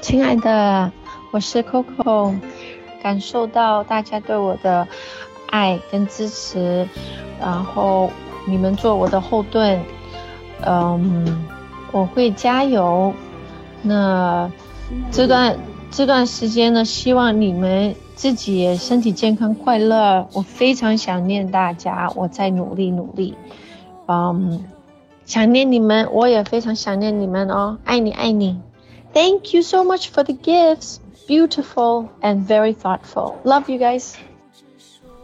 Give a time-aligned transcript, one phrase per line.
[0.00, 0.90] 亲爱的，
[1.30, 2.34] 我是 Coco，
[3.02, 4.88] 感受到大家对我的
[5.50, 6.88] 爱跟支持，
[7.38, 8.10] 然后
[8.46, 9.78] 你们做我的后盾，
[10.64, 11.46] 嗯，
[11.92, 13.12] 我会加油。
[13.82, 14.50] 那
[15.10, 15.56] 这段
[15.90, 20.26] 这段时间呢，希望你们自己也身体健康、快乐。
[20.32, 23.34] 我非常想念大家，我在努力努力，
[24.08, 24.64] 嗯，
[25.26, 28.58] 想念你们，我也非常想念你们哦，爱你爱你。
[29.12, 30.98] Thank you so much for the gifts.
[31.26, 33.34] Beautiful and very thoughtful.
[33.44, 34.14] Love you guys.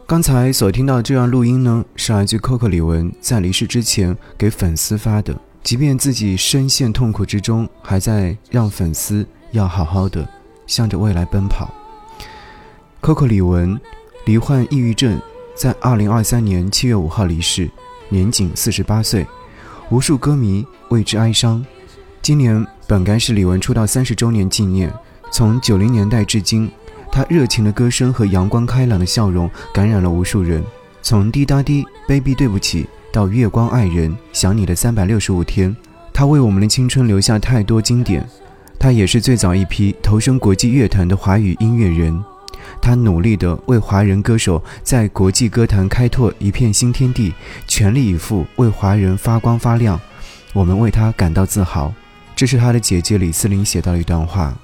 [0.05, 5.35] 刚才所听到这段录音呢，是来自 Coco 李玟在离世之前给粉丝发的。
[5.63, 10.25] 即便自己深陷痛苦之中，还在让粉丝要好好的
[10.65, 11.69] 向着未来奔跑。
[13.01, 13.77] Coco 李玟
[14.25, 15.19] 罹患抑郁症，
[15.55, 17.69] 在2023年7月5号离世，
[18.07, 19.27] 年仅48岁，
[19.89, 21.65] 无数歌迷为之哀伤。
[22.21, 24.89] 今年本该是李玟出道三十周年纪念，
[25.29, 26.71] 从九零年代至今，
[27.11, 30.63] 她热情的歌声和阳光开朗的笑容感染了无数人。
[31.01, 35.75] 从滴答滴，baby 对不起，到月光爱人，想你的三百六十五天，
[36.13, 38.25] 她为我们的青春留下太多经典。
[38.79, 42.23] 她也是最早一批投身国际乐坛的华语音乐人，
[42.81, 47.33] 她努力地为华人歌手在国际歌坛开拓一片新天地，
[47.67, 49.99] 全力以赴为华人发光发亮。
[50.53, 51.93] 我们为她感到自豪。
[52.37, 54.55] 这是他的姐姐李思玲写到的一段话。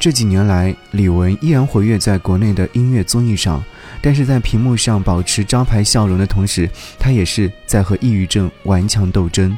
[0.00, 3.62] 这几年来，李玟依然活跃在国内的音乐综艺上，
[4.02, 6.68] 但是在屏幕上保持招牌笑容的同时，
[6.98, 9.56] 她也是在和抑郁症顽强斗争。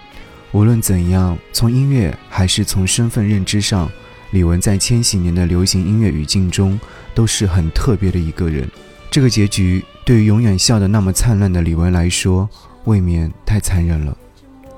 [0.50, 3.90] 无论怎样，从音乐还是从身份认知上，
[4.32, 6.78] 李玟在千禧年的流行音乐语境中
[7.14, 8.68] 都是很特别的一个人。
[9.10, 12.46] 这个结局对于永远笑得那么灿烂的李玟来说，
[12.84, 14.14] 未免太残忍了。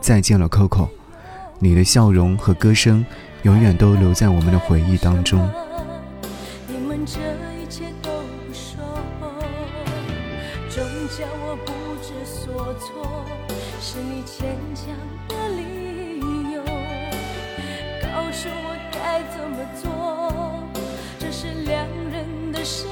[0.01, 0.89] 再见了，Coco。
[1.59, 3.05] 你的笑容和歌声，
[3.43, 5.41] 永远都留在我们的回忆当中。
[6.67, 7.21] 你们这
[7.61, 8.85] 一切都不说，
[10.69, 10.85] 终
[11.17, 13.25] 将我不知所措，
[13.81, 14.87] 是你牵强
[15.29, 16.21] 的理
[16.53, 16.63] 由，
[18.03, 19.89] 告诉我该怎么做，
[21.19, 22.91] 这是两人的生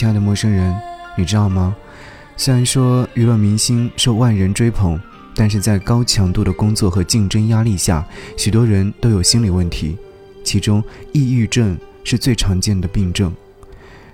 [0.00, 0.74] 亲爱的陌生人，
[1.14, 1.76] 你知道吗？
[2.34, 4.98] 虽然说娱乐明星受万人追捧，
[5.34, 8.02] 但是在高强度的工作和竞争压力下，
[8.34, 9.98] 许多人都有心理问题，
[10.42, 13.30] 其中抑郁症是最常见的病症。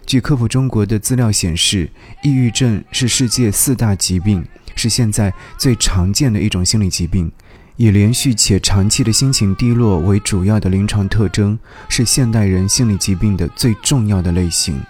[0.05, 1.89] 据科普中国的资料显示，
[2.25, 4.45] 抑郁症是世界四大疾病，
[4.75, 7.31] 是现在最常见的一种心理疾病，
[7.77, 11.57] 以连续且长期的心情低落为主要的临床特征，
[11.89, 14.83] 是现代人心理疾病的最重要的类型。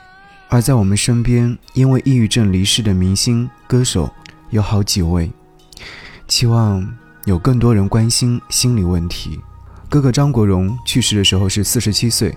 [0.49, 4.13] 而在我们身边，因为抑郁症离世的明星、歌手
[4.51, 5.31] 有好几位。
[6.29, 6.87] 期望
[7.25, 9.41] 有更多人关心心理问题。
[9.89, 12.35] 哥哥张国荣去世的时候是四十七岁，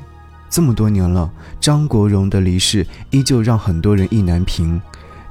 [0.49, 4.81] 这么多年了，张国荣的离世依旧让很多人意难平。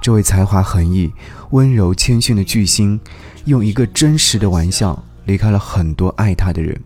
[0.01, 1.13] 这位才华横溢、
[1.51, 2.99] 温柔谦逊的巨星，
[3.47, 6.81] 用一个真实的玩笑离开了很多爱他的人。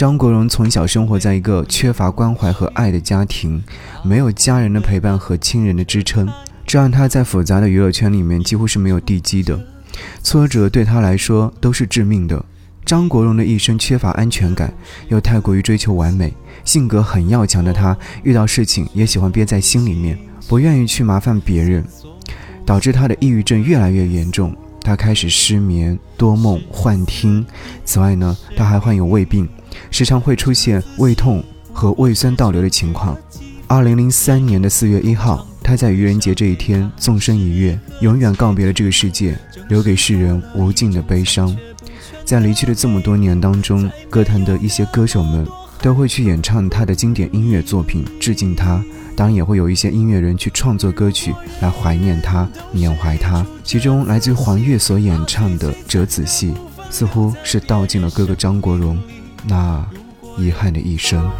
[0.00, 3.62] 张国荣从小生活在一个缺乏关怀和爱的家庭，
[4.02, 6.26] 没有家人的陪伴和亲人的支撑，
[6.66, 9.62] 这让他在复杂的娱乐圈里面几乎是没有地基的。
[10.22, 12.42] 挫折对他来说都是致命的。
[12.82, 14.72] 张国荣的一生缺乏安全感，
[15.10, 16.32] 又太过于追求完美，
[16.64, 20.18] 性格很要强的他，遇到事情也喜欢憋在心里面，
[20.48, 21.84] 不愿意去麻烦别人，
[22.64, 24.56] 导致他的抑郁症越来越严重。
[24.82, 27.44] 他开始失眠、多梦、幻听。
[27.84, 29.46] 此外呢，他还患有胃病。
[29.90, 33.16] 时常会出现胃痛和胃酸倒流的情况。
[33.66, 39.38] 二零零三年的四月一号，他在愚人节这一天纵身一跃，永远告别了这个世界，
[39.68, 41.56] 留给世人无尽的悲伤。
[42.24, 45.46] 在离去的这么多年当中，歌坛的一些歌手们
[45.80, 48.82] 都会去演唱他的经典音乐作品，致敬他。
[49.16, 53.46] 当然，也会有一些音乐人去创作歌曲来怀念他、缅怀他。
[53.62, 56.52] 其中，来自于黄越所演唱的《折子戏》，
[56.90, 58.98] 似乎是道尽了哥哥张国荣
[59.44, 59.84] 那
[60.38, 61.30] 遗憾的一生。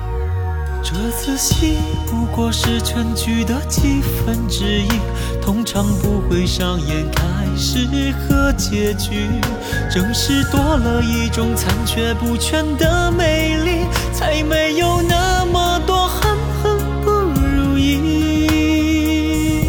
[0.82, 1.76] 这次戏
[2.06, 4.88] 不过是全剧的几分之一，
[5.42, 7.24] 通常不会上演开
[7.54, 9.28] 始和结局。
[9.90, 19.68] 正是多了一种残缺不全的美丽，才没有那么多恨恨不如意。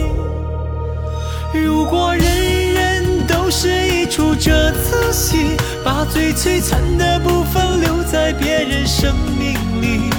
[1.54, 10.10] 如果人人都是一出这次戏，把最璀璨的部分留在别人生命里。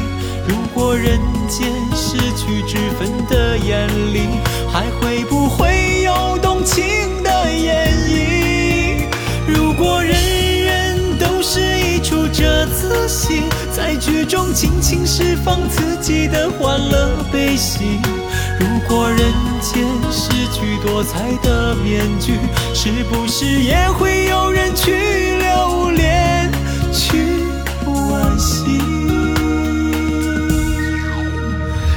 [0.48, 4.28] 如果人间失去之分的眼里，
[4.72, 6.84] 还会不会有动情
[7.22, 9.04] 的演绎？
[9.46, 10.14] 如果人
[10.64, 18.00] 人都是一出折子戏，在剧中尽情释放自己的欢乐悲喜。
[18.60, 19.18] 如果人
[19.60, 22.38] 间失去多彩的面具，
[22.74, 24.92] 是不是也会有人去
[25.38, 26.50] 留恋，
[26.92, 27.44] 去
[27.86, 28.80] 惋惜？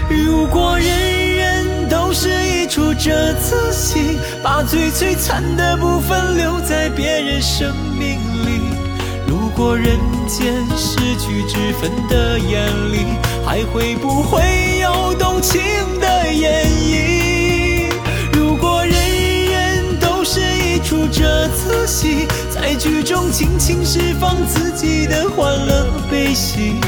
[0.10, 8.20] 如果人人都是一出折子戏，把最璀璨的部分留在别人生命
[9.58, 9.98] 如果人
[10.28, 13.06] 间失去之分的眼里，
[13.46, 14.42] 还会不会
[14.82, 15.62] 有动情
[15.98, 17.88] 的演绎？
[18.34, 18.94] 如果人
[19.46, 26.82] 人都是一出折子戏，在剧中尽情释放自己的欢乐悲喜。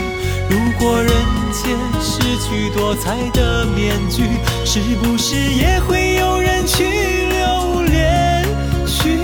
[0.49, 1.09] 如果人
[1.53, 4.23] 间失去多彩的面具，
[4.65, 8.43] 是不是也会有人去留恋，
[8.85, 9.17] 去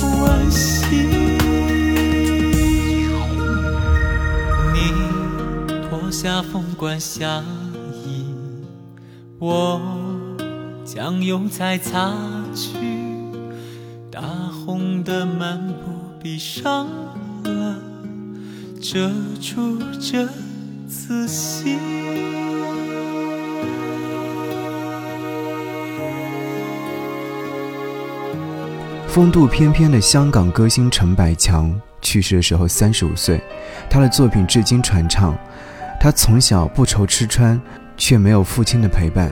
[0.00, 1.19] 惋惜？
[6.22, 7.42] 下凤冠霞
[8.04, 8.26] 衣，
[9.38, 9.80] 我
[10.84, 12.14] 将又再擦
[12.54, 12.76] 去，
[14.12, 15.74] 大红的漫步
[16.22, 16.86] 闭上
[17.44, 17.78] 了
[18.82, 20.28] 遮住这。
[20.86, 21.78] 仔细。
[29.08, 33.40] 风度翩翩的香港歌星陈百强去世的时候三十五岁，
[33.88, 35.34] 他的作品至今传唱。
[36.02, 37.60] 他从小不愁吃穿，
[37.94, 39.30] 却没有父亲的陪伴，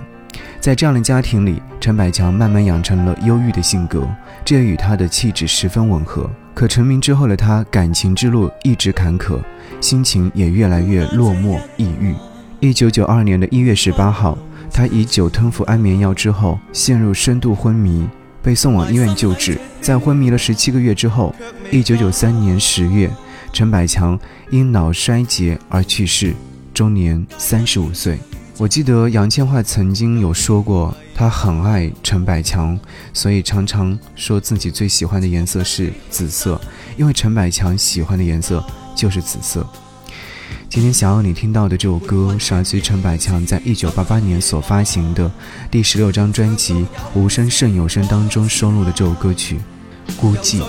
[0.60, 4.06] 在这样的家庭里，陈百强慢慢养成了忧郁的性格，
[4.44, 6.30] 这也与他的气质十分吻合。
[6.52, 9.40] 可成名之后的他，感情之路一直坎坷，
[9.80, 12.14] 心情也越来越落寞抑郁。
[12.60, 14.36] 一九九二年的一月十八号，
[14.70, 18.06] 他以酒吞服安眠药之后，陷入深度昏迷，
[18.42, 19.58] 被送往医院救治。
[19.80, 21.34] 在昏迷了十七个月之后，
[21.70, 23.10] 一九九三年十月，
[23.54, 24.18] 陈百强
[24.50, 26.34] 因脑衰竭而去世，
[26.78, 28.20] 终年三十五岁。
[28.56, 32.78] 我记得杨千嬅曾经有说过，她很爱陈百强，
[33.12, 36.60] 所以常常说自己最喜欢的颜色是紫色，
[36.96, 38.64] 因为陈百强喜欢的颜色
[38.94, 39.66] 就是紫色。
[40.68, 45.28] 今天想要你听到的这首歌，是来自于陈百强在一九八八年所发行的
[45.72, 46.74] 第十六张专辑
[47.12, 49.56] 《无声胜有声》当中收录的这首歌曲
[50.16, 50.60] 《孤寂》。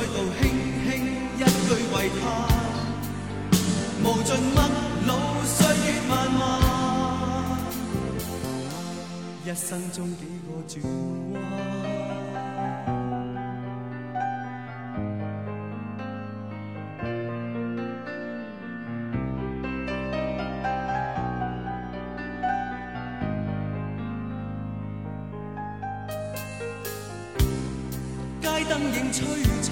[28.79, 29.19] 灯影璀
[29.61, 29.67] 璨，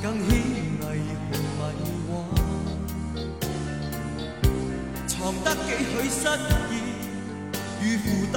[0.00, 0.30] 更显
[0.78, 0.82] 霓
[1.26, 1.60] 虹迷
[2.06, 2.08] 幻，
[5.08, 5.10] 藏
[5.42, 6.22] 得几许失
[6.70, 6.72] 意。
[7.82, 8.36] 与负担，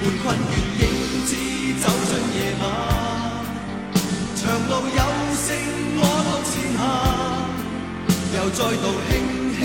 [0.00, 0.82] 半困倦影
[1.24, 1.30] 子
[1.80, 2.62] 走进夜晚，
[4.34, 5.00] 长路有
[5.36, 5.46] 声
[6.00, 6.82] 我独前行，
[8.34, 9.10] 又再度轻
[9.54, 9.58] 轻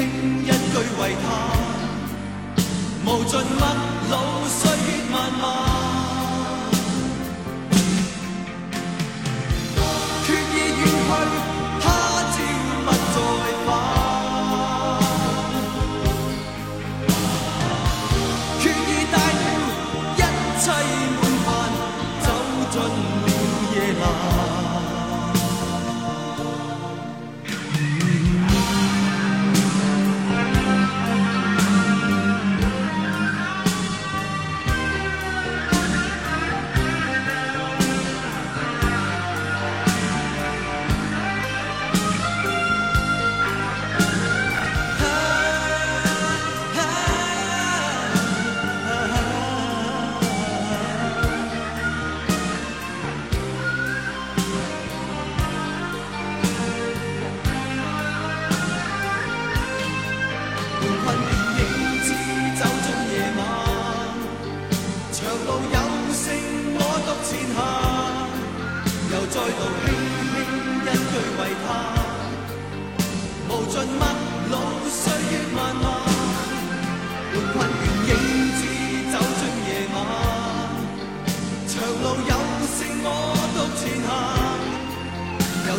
[0.43, 1.27] 一句遗叹，
[3.05, 3.33] 无尽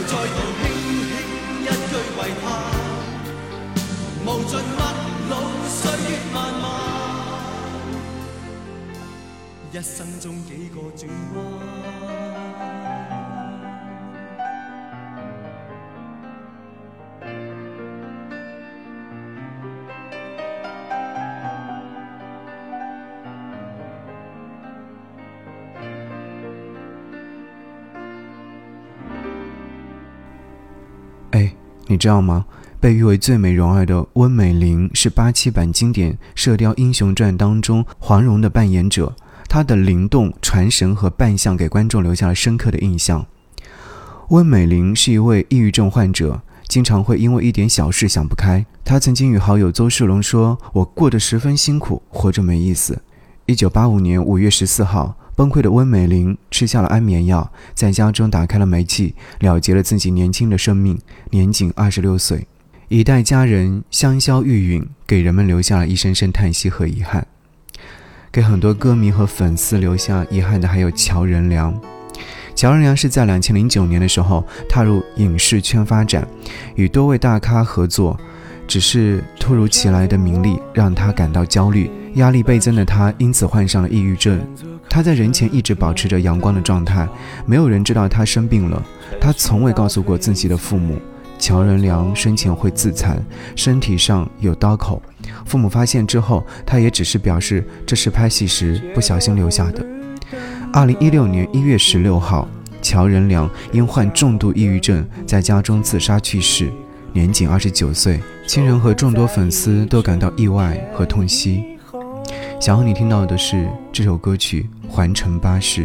[0.06, 0.64] 再度轻
[1.08, 1.12] 轻
[1.62, 2.44] 一句为他，
[4.24, 4.80] 无尽陌
[5.30, 5.32] 路
[5.68, 6.64] 岁月漫漫，
[9.72, 11.00] 一生中几个转
[11.34, 11.36] 弯。
[31.96, 32.44] 你知道吗？
[32.78, 39.16] 被誉为最美容儿的温美玲是八七版经典《射雕英雄传》当中黄蓉的扮演者，
[39.48, 43.24] 她的灵动、传神和扮相给观众留下了深刻的印象。
[44.28, 48.66] 温美玲是一位抑郁症患者，经常会因为一点小事想不开。
[48.84, 53.00] 她曾经与好友邹世龙说：“我过得十分辛苦，活着没意思。”
[53.48, 60.98] 一九八五年五月十四号，崩溃的温美玲吃下了安眠药，在家中打开了煤气，了结了自己年轻的生命，
[61.30, 62.46] 年仅二十六岁。
[62.88, 67.26] 一代佳人香消玉殒，给人们留下了一声声叹息和遗憾。
[68.32, 71.78] 给很多歌迷和粉丝留下遗憾的还有乔任梁。
[72.54, 76.26] 乔任梁是在两千零九年的时候踏入影视圈发展，
[76.76, 78.18] 与多位大咖合作，
[78.66, 84.40] 只是突如其来的名利让他感到焦虑，压力倍增的他因此患上了抑郁症。
[84.96, 87.06] 他在人前一直保持着阳光的状态，
[87.44, 88.82] 没有人知道他生病了。
[89.20, 90.98] 他从未告诉过自己的父母。
[91.38, 93.22] 乔任梁生前会自残，
[93.54, 95.02] 身体上有刀口。
[95.44, 99.84] 父母发现之后，他也只是表示这是拍戏时不小心留下的。
[100.72, 102.48] 二零一六年一月十六号，
[102.80, 106.72] 乔任梁因患重度抑郁症，在家中自杀去世，
[107.12, 108.18] 年仅二十九岁。
[108.46, 111.75] 亲人和众多粉丝都感到意外和痛惜。
[112.58, 115.84] 想要你听到的是这首歌曲《环城巴士》。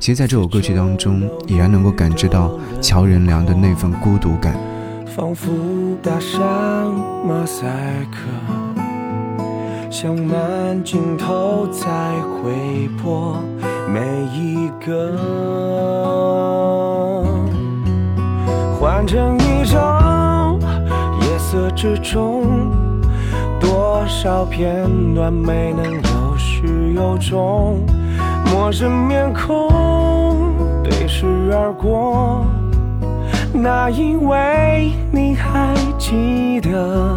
[0.00, 4.54] 其实，在这首歌曲当中，已然能够感知到乔任梁的那份孤独感。
[5.06, 5.50] 仿佛
[6.02, 6.40] 打上
[7.26, 7.66] 马赛
[8.10, 8.18] 克，
[9.90, 11.86] 像慢镜头在
[12.22, 13.36] 回播
[13.88, 14.00] 每
[14.34, 15.16] 一个，
[18.78, 20.60] 换成一种
[21.22, 22.44] 夜色之中，
[23.60, 26.00] 多少片段没能
[26.98, 27.86] 有始有终，
[28.52, 29.68] 陌生面孔
[30.82, 32.44] 对视而过。
[33.52, 37.16] 那因为你还记得，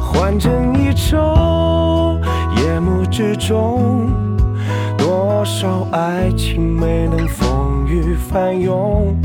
[0.00, 2.20] 换成一周，
[2.56, 4.12] 夜幕之中，
[4.96, 9.16] 多少爱情没能风雨翻涌，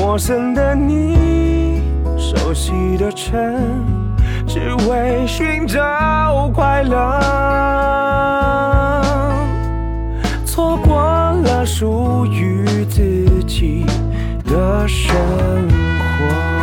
[0.00, 1.82] 陌生的你，
[2.16, 3.54] 熟悉的城，
[4.46, 7.20] 只为寻找快乐，
[11.64, 13.84] 属于自己。
[14.54, 15.14] 的生
[15.98, 16.54] 活。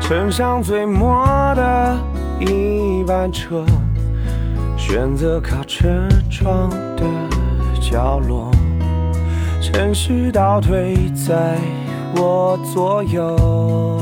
[0.00, 1.98] 乘上最末的
[2.40, 3.64] 一班车，
[4.78, 7.04] 选择靠车窗的。
[7.90, 8.50] 角落，
[9.62, 11.56] 城市倒退在
[12.16, 13.98] 我左右，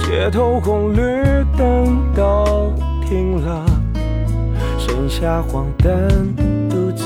[0.00, 1.22] 街头红绿
[1.58, 2.72] 灯都
[3.06, 3.66] 停了，
[4.78, 6.34] 剩下黄灯
[6.70, 7.04] 独自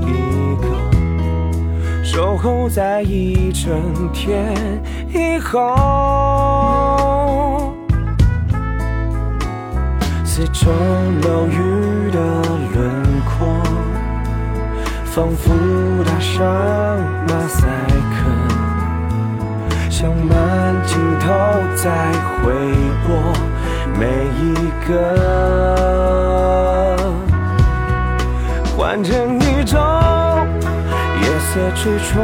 [0.00, 4.54] 一个，守候在一整天
[5.12, 6.97] 以后。
[10.38, 12.20] 四周楼宇的
[12.72, 13.60] 轮廓，
[15.04, 15.52] 仿佛
[16.04, 16.38] 打上
[17.26, 17.66] 马赛
[18.14, 18.18] 克，
[19.90, 21.26] 像慢镜头
[21.74, 22.54] 在回
[23.04, 23.08] 播
[23.98, 24.06] 每
[24.38, 24.54] 一
[24.86, 24.94] 个，
[28.76, 29.76] 换成一种
[31.20, 32.22] 夜色之中，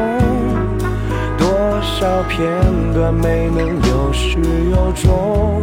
[1.36, 1.48] 多
[1.82, 2.62] 少片
[2.94, 4.38] 段没能有始
[4.70, 5.60] 有终，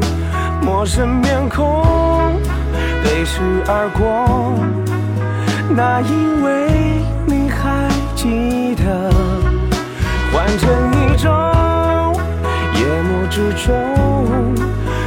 [0.62, 2.11] 陌生面孔。
[3.04, 4.56] 对视而过，
[5.70, 9.12] 那因为你还记得，
[10.32, 11.32] 换成一种
[12.76, 13.74] 夜幕之中，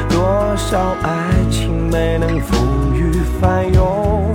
[0.09, 1.09] 多少爱
[1.51, 4.33] 情没能风雨翻涌？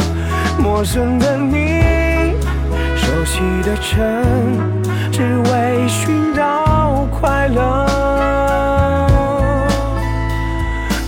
[0.57, 2.35] 陌生的你，
[2.95, 3.97] 熟悉的城，
[5.11, 7.85] 只为寻找快乐，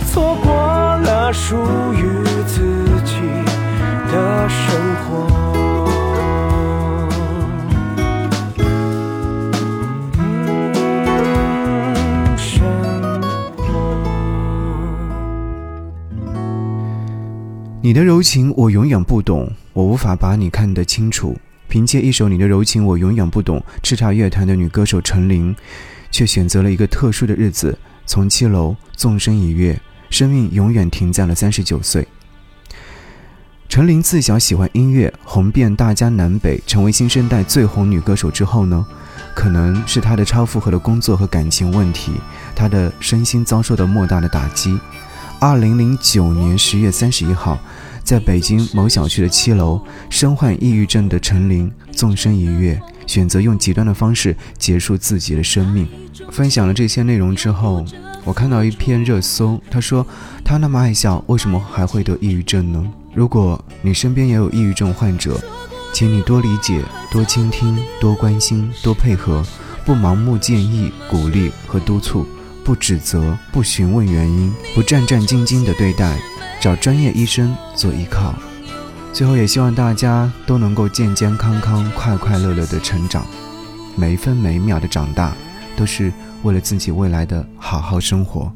[0.06, 0.52] 错过
[1.04, 1.56] 了属
[1.94, 2.01] 于
[4.48, 5.26] 生活。
[12.36, 13.20] 生活。
[17.80, 21.36] 你的柔情我永远不懂，我无法把你看得清楚。
[21.68, 25.56] 凭借一首《你的柔情我永远不懂》，叱咤乐坛的女歌手陈琳，
[26.10, 29.80] 却选择了一个特殊的日子，从七楼纵身一跃，
[30.10, 32.06] 生命永远停在了三十九岁。
[33.72, 38.84] 陈琳自小喜欢音乐，红遍大江南北，成为新生代最红女歌手之后呢，
[39.34, 42.12] 可能是她的超负荷的工作和感情问题，
[42.54, 44.78] 她的身心遭受的莫大的打击。
[45.40, 47.58] 二零零九年十月三十一号，
[48.04, 55.88] 在北京某小区的七楼，身患抑郁症的陈琳纵身一跃，选择用极端的方式结束自己的生命。
[56.30, 57.82] 分享了这些内容之后，
[58.22, 60.06] 我看到一篇热搜，他说
[60.44, 65.38] ：“他那么爱笑，为什么还会得抑郁症呢？”如果你身边也有抑郁症患者，
[65.92, 69.44] 请你多理解、多倾听、多关心、多配合，
[69.84, 72.26] 不盲目建议、鼓励和督促，
[72.64, 76.18] 不指责、不询问原因，不战战兢兢地对待，
[76.58, 78.34] 找专业医生做依靠。
[79.12, 83.26] 最后，也希望大家都能够健健康康、快快乐乐地成长，
[83.94, 85.36] 每一分每一秒的长大，
[85.76, 86.10] 都是
[86.44, 88.50] 为了自己未来的好好生活。